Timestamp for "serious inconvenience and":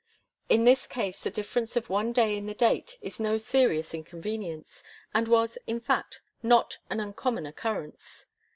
3.37-5.27